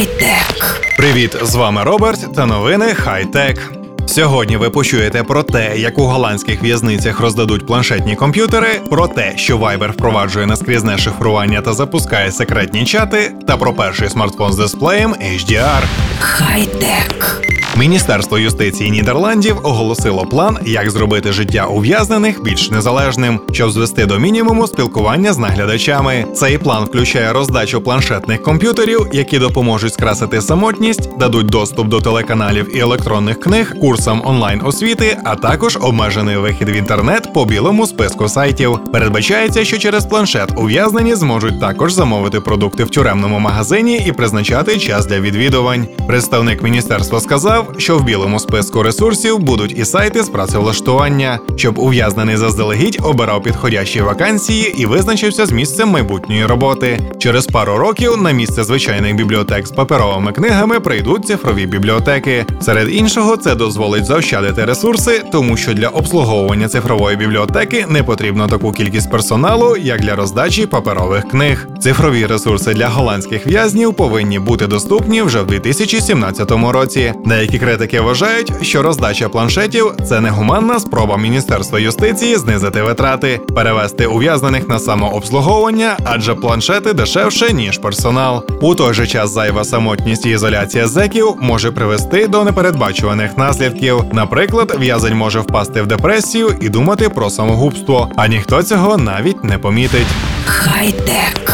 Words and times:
Хай-тек. 0.00 0.80
Привіт, 0.96 1.36
з 1.42 1.54
вами 1.54 1.84
Роберт 1.84 2.34
та 2.34 2.46
новини 2.46 2.94
Хай-Тек. 2.94 3.72
Сьогодні 4.06 4.56
ви 4.56 4.70
почуєте 4.70 5.22
про 5.22 5.42
те, 5.42 5.78
як 5.78 5.98
у 5.98 6.02
голландських 6.02 6.62
в'язницях 6.62 7.20
роздадуть 7.20 7.66
планшетні 7.66 8.16
комп'ютери, 8.16 8.68
про 8.90 9.08
те, 9.08 9.32
що 9.36 9.58
Viber 9.58 9.90
впроваджує 9.90 10.46
наскрізне 10.46 10.98
шифрування 10.98 11.60
та 11.60 11.72
запускає 11.72 12.32
секретні 12.32 12.84
чати, 12.84 13.32
та 13.46 13.56
про 13.56 13.72
перший 13.72 14.08
смартфон 14.08 14.52
з 14.52 14.56
дисплеєм 14.56 15.14
HDR. 15.14 15.82
Хай-тек. 16.20 17.49
Міністерство 17.80 18.38
юстиції 18.38 18.90
Нідерландів 18.90 19.56
оголосило 19.62 20.26
план, 20.26 20.58
як 20.66 20.90
зробити 20.90 21.32
життя 21.32 21.66
ув'язнених 21.66 22.42
більш 22.42 22.70
незалежним, 22.70 23.40
щоб 23.52 23.70
звести 23.70 24.06
до 24.06 24.18
мінімуму 24.18 24.66
спілкування 24.66 25.32
з 25.32 25.38
наглядачами. 25.38 26.26
Цей 26.34 26.58
план 26.58 26.84
включає 26.84 27.32
роздачу 27.32 27.80
планшетних 27.80 28.42
комп'ютерів, 28.42 29.06
які 29.12 29.38
допоможуть 29.38 29.94
скрасити 29.94 30.42
самотність, 30.42 31.18
дадуть 31.18 31.46
доступ 31.46 31.88
до 31.88 32.00
телеканалів 32.00 32.76
і 32.76 32.78
електронних 32.78 33.40
книг, 33.40 33.74
курсам 33.80 34.22
онлайн 34.24 34.60
освіти, 34.64 35.18
а 35.24 35.36
також 35.36 35.78
обмежений 35.80 36.36
вихід 36.36 36.68
в 36.68 36.76
інтернет 36.76 37.32
по 37.34 37.44
білому 37.44 37.86
списку 37.86 38.28
сайтів. 38.28 38.78
Передбачається, 38.92 39.64
що 39.64 39.78
через 39.78 40.06
планшет 40.06 40.52
ув'язнені 40.56 41.14
зможуть 41.14 41.60
також 41.60 41.92
замовити 41.92 42.40
продукти 42.40 42.84
в 42.84 42.90
тюремному 42.90 43.38
магазині 43.38 44.02
і 44.06 44.12
призначати 44.12 44.78
час 44.78 45.06
для 45.06 45.20
відвідувань. 45.20 45.86
Представник 46.06 46.62
міністерства 46.62 47.20
сказав, 47.20 47.69
що 47.78 47.98
в 47.98 48.04
білому 48.04 48.38
списку 48.38 48.82
ресурсів 48.82 49.38
будуть 49.38 49.78
і 49.78 49.84
сайти 49.84 50.22
з 50.22 50.28
працевлаштування, 50.28 51.38
щоб 51.56 51.78
ув'язнений 51.78 52.36
заздалегідь 52.36 52.98
обирав 53.02 53.42
підходящі 53.42 54.02
вакансії 54.02 54.74
і 54.78 54.86
визначився 54.86 55.46
з 55.46 55.52
місцем 55.52 55.88
майбутньої 55.88 56.46
роботи. 56.46 57.00
Через 57.18 57.46
пару 57.46 57.76
років 57.76 58.16
на 58.16 58.30
місце 58.30 58.64
звичайних 58.64 59.14
бібліотек 59.14 59.66
з 59.66 59.70
паперовими 59.70 60.32
книгами 60.32 60.80
прийдуть 60.80 61.26
цифрові 61.26 61.66
бібліотеки. 61.66 62.46
Серед 62.60 62.94
іншого, 62.94 63.36
це 63.36 63.54
дозволить 63.54 64.04
заощадити 64.04 64.64
ресурси, 64.64 65.22
тому 65.32 65.56
що 65.56 65.74
для 65.74 65.88
обслуговування 65.88 66.68
цифрової 66.68 67.16
бібліотеки 67.16 67.86
не 67.88 68.02
потрібно 68.02 68.48
таку 68.48 68.72
кількість 68.72 69.10
персоналу, 69.10 69.76
як 69.76 70.00
для 70.00 70.16
роздачі 70.16 70.66
паперових 70.66 71.28
книг. 71.28 71.66
Цифрові 71.80 72.26
ресурси 72.26 72.74
для 72.74 72.88
голландських 72.88 73.46
в'язнів 73.46 73.94
повинні 73.94 74.38
бути 74.38 74.66
доступні 74.66 75.22
вже 75.22 75.42
в 75.42 75.46
2017 75.46 76.50
році. 76.50 77.14
Деякі 77.50 77.64
критики 77.66 78.00
вважають, 78.00 78.52
що 78.62 78.82
роздача 78.82 79.28
планшетів 79.28 79.92
це 80.08 80.20
негуманна 80.20 80.80
спроба 80.80 81.16
Міністерства 81.16 81.80
юстиції 81.80 82.36
знизити 82.36 82.82
витрати, 82.82 83.40
перевести 83.54 84.06
ув'язнених 84.06 84.68
на 84.68 84.78
самообслуговування, 84.78 85.96
адже 86.04 86.34
планшети 86.34 86.92
дешевше 86.92 87.52
ніж 87.52 87.78
персонал. 87.78 88.44
У 88.60 88.74
той 88.74 88.94
же 88.94 89.06
час 89.06 89.30
зайва 89.30 89.64
самотність 89.64 90.26
і 90.26 90.30
ізоляція 90.30 90.88
зеків 90.88 91.34
може 91.40 91.70
привести 91.70 92.26
до 92.26 92.44
непередбачуваних 92.44 93.38
наслідків. 93.38 94.04
Наприклад, 94.12 94.76
в'язень 94.78 95.16
може 95.16 95.40
впасти 95.40 95.82
в 95.82 95.86
депресію 95.86 96.54
і 96.60 96.68
думати 96.68 97.08
про 97.08 97.30
самогубство, 97.30 98.08
а 98.16 98.26
ніхто 98.26 98.62
цього 98.62 98.96
навіть 98.96 99.44
не 99.44 99.58
помітить. 99.58 100.06
Хай-тек. 100.44 101.49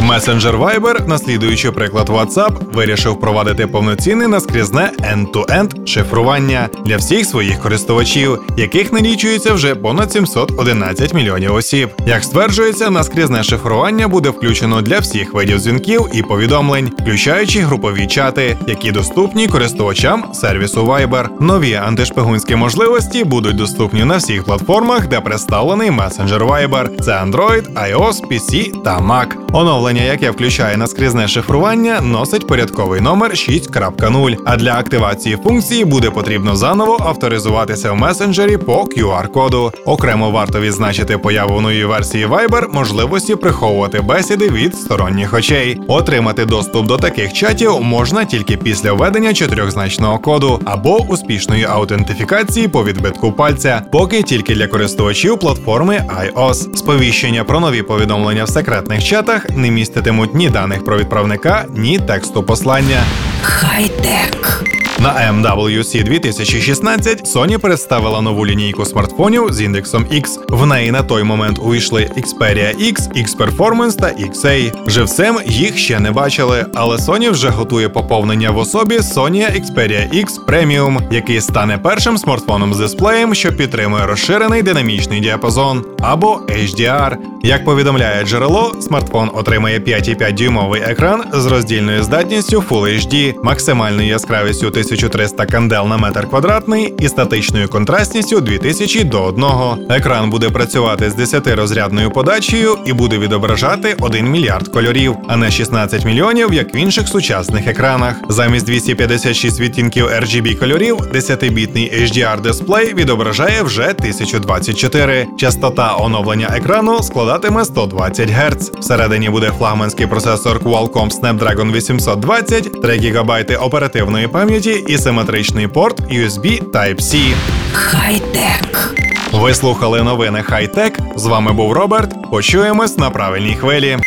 Месенджер 0.00 0.56
Viber, 0.56 1.08
наслідуючи 1.08 1.72
приклад 1.72 2.08
WhatsApp, 2.08 2.52
вирішив 2.72 3.12
впровадити 3.12 3.66
повноцінне 3.66 4.28
наскрізне 4.28 4.90
end-to-end 4.98 5.86
шифрування 5.86 6.68
для 6.84 6.96
всіх 6.96 7.26
своїх 7.26 7.58
користувачів, 7.58 8.38
яких 8.56 8.92
налічується 8.92 9.52
вже 9.52 9.74
понад 9.74 10.12
711 10.12 11.14
мільйонів 11.14 11.54
осіб. 11.54 11.90
Як 12.06 12.24
стверджується, 12.24 12.90
наскрізне 12.90 13.42
шифрування 13.42 14.08
буде 14.08 14.28
включено 14.28 14.82
для 14.82 14.98
всіх 14.98 15.34
видів 15.34 15.58
дзвінків 15.58 16.06
і 16.12 16.22
повідомлень, 16.22 16.90
включаючи 16.98 17.60
групові 17.60 18.06
чати, 18.06 18.58
які 18.66 18.92
доступні 18.92 19.48
користувачам 19.48 20.24
сервісу 20.34 20.86
Viber. 20.86 21.28
Нові 21.40 21.74
антишпигунські 21.74 22.56
можливості 22.56 23.24
будуть 23.24 23.56
доступні 23.56 24.04
на 24.04 24.16
всіх 24.16 24.44
платформах, 24.44 25.08
де 25.08 25.20
представлений 25.20 25.90
месенджер 25.90 26.44
Viber. 26.44 27.00
Це 27.00 27.12
Android, 27.12 27.72
iOS, 27.74 28.28
PC 28.30 28.82
та 28.82 28.98
Mac. 28.98 29.39
Оновлення, 29.52 30.02
яке 30.02 30.30
включає 30.30 30.76
наскрізне 30.76 31.28
шифрування, 31.28 32.00
носить 32.00 32.46
порядковий 32.46 33.00
номер 33.00 33.30
6.0, 33.30 34.36
А 34.44 34.56
для 34.56 34.78
активації 34.78 35.36
функції 35.36 35.84
буде 35.84 36.10
потрібно 36.10 36.56
заново 36.56 36.98
авторизуватися 37.00 37.92
в 37.92 37.96
месенджері 37.96 38.56
по 38.56 38.72
QR-коду. 38.72 39.72
Окремо 39.84 40.30
варто 40.30 40.60
відзначити 40.60 41.18
появу 41.18 41.56
в 41.56 41.62
новій 41.62 41.84
версії 41.84 42.26
Viber 42.26 42.74
можливості 42.74 43.36
приховувати 43.36 44.00
бесіди 44.00 44.48
від 44.48 44.76
сторонніх 44.76 45.34
очей. 45.34 45.80
Отримати 45.88 46.44
доступ 46.44 46.86
до 46.86 46.96
таких 46.96 47.32
чатів 47.32 47.80
можна 47.80 48.24
тільки 48.24 48.56
після 48.56 48.92
введення 48.92 49.34
чотирьохзначного 49.34 50.18
коду 50.18 50.60
або 50.64 50.98
успішної 50.98 51.64
аутентифікації 51.64 52.68
по 52.68 52.84
відбитку 52.84 53.32
пальця, 53.32 53.82
поки 53.92 54.22
тільки 54.22 54.54
для 54.54 54.66
користувачів 54.66 55.38
платформи 55.38 56.04
iOS. 56.24 56.76
Сповіщення 56.76 57.44
про 57.44 57.60
нові 57.60 57.82
повідомлення 57.82 58.44
в 58.44 58.48
секретних 58.48 59.04
чатах 59.04 59.39
не 59.56 59.70
міститимуть 59.70 60.34
ні 60.34 60.50
даних 60.50 60.84
про 60.84 60.98
відправника, 60.98 61.64
ні 61.76 61.98
тексту 61.98 62.42
послання. 62.42 63.00
Хай-тек. 63.42 64.64
На 65.00 65.32
MWC 65.32 66.04
2016 66.04 67.24
Sony 67.36 67.58
представила 67.58 68.20
нову 68.20 68.46
лінійку 68.46 68.84
смартфонів 68.84 69.52
з 69.52 69.60
індексом 69.60 70.04
X. 70.04 70.24
В 70.48 70.66
неї 70.66 70.90
на 70.90 71.02
той 71.02 71.22
момент 71.22 71.58
увійшли 71.58 72.10
Xperia 72.16 72.76
X, 72.76 73.24
X-Performance 73.24 73.96
та 73.96 74.06
XA. 74.06 74.72
Живцем 74.86 75.38
їх 75.46 75.78
ще 75.78 76.00
не 76.00 76.10
бачили, 76.10 76.66
але 76.74 76.96
Sony 76.96 77.30
вже 77.30 77.48
готує 77.48 77.88
поповнення 77.88 78.50
в 78.50 78.58
особі 78.58 78.98
Sony 78.98 79.60
Xperia 79.60 80.14
X 80.14 80.44
Premium, 80.46 81.02
який 81.10 81.40
стане 81.40 81.78
першим 81.78 82.18
смартфоном 82.18 82.74
з 82.74 82.78
дисплеєм, 82.78 83.34
що 83.34 83.52
підтримує 83.52 84.06
розширений 84.06 84.62
динамічний 84.62 85.20
діапазон 85.20 85.84
або 86.00 86.40
HDR. 86.48 87.29
Як 87.42 87.64
повідомляє 87.64 88.24
джерело, 88.24 88.74
смартфон 88.80 89.30
отримає 89.34 89.78
5,5 89.78 90.34
дюймовий 90.34 90.82
екран 90.82 91.24
з 91.32 91.46
роздільною 91.46 92.02
здатністю 92.02 92.64
Full 92.70 92.98
HD, 92.98 93.34
максимальною 93.44 94.08
яскравістю 94.08 94.66
1300 94.66 95.46
кандел 95.46 95.86
на 95.86 95.96
метр 95.96 96.28
квадратний 96.28 96.94
і 96.98 97.08
статичною 97.08 97.68
контрастністю 97.68 98.40
2000 98.40 99.04
до 99.04 99.22
1. 99.22 99.44
Екран 99.90 100.30
буде 100.30 100.50
працювати 100.50 101.10
з 101.10 101.14
10-розрядною 101.14 102.10
подачею 102.10 102.78
і 102.86 102.92
буде 102.92 103.18
відображати 103.18 103.96
1 104.00 104.30
мільярд 104.30 104.68
кольорів, 104.68 105.16
а 105.28 105.36
не 105.36 105.50
16 105.50 106.04
мільйонів, 106.04 106.52
як 106.52 106.74
в 106.74 106.76
інших 106.76 107.08
сучасних 107.08 107.66
екранах. 107.66 108.16
Замість 108.28 108.66
256 108.66 109.60
відтінків 109.60 110.06
RGB 110.06 110.58
кольорів, 110.58 110.96
10-бітний 110.96 112.02
HDR 112.02 112.40
дисплей 112.40 112.94
відображає 112.94 113.62
вже 113.62 113.82
1024. 113.82 115.26
Частота 115.38 115.96
оновлення 115.98 116.50
екрану 116.56 117.02
складатиме 117.30 117.64
120 117.64 118.30
Гц. 118.30 118.70
Всередині 118.78 119.30
буде 119.30 119.50
флагманський 119.58 120.06
процесор 120.06 120.58
Qualcomm 120.58 121.10
Snapdragon 121.20 121.72
820, 121.72 122.82
3 122.82 122.98
ГБ 122.98 123.56
оперативної 123.60 124.28
пам'яті 124.28 124.84
і 124.88 124.98
симетричний 124.98 125.68
порт 125.68 126.00
USB 126.00 126.70
Type-C. 126.70 127.34
Хай-тек. 127.72 128.94
Ви 129.32 129.54
слухали 129.54 130.02
новини 130.02 130.42
Хай-Тек. 130.42 130.98
З 131.16 131.26
вами 131.26 131.52
був 131.52 131.72
Роберт. 131.72 132.30
Почуємось 132.30 132.98
на 132.98 133.10
правильній 133.10 133.56
хвилі. 133.56 133.98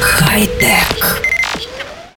Хай-тек. 0.00 1.35